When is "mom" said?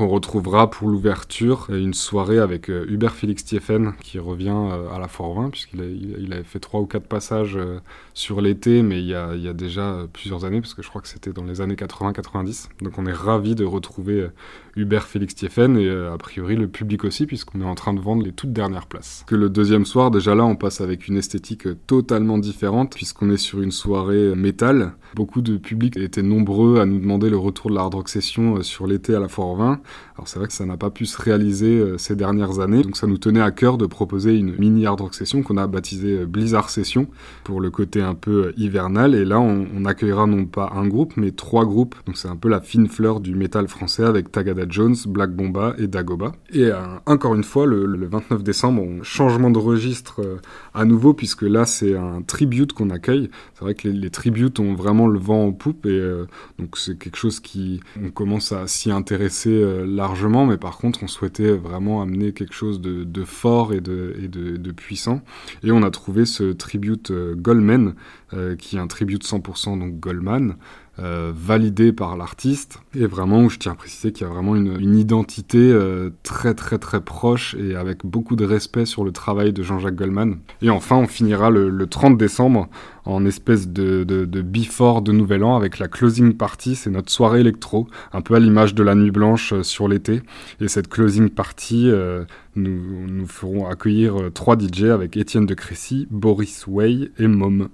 97.26-97.68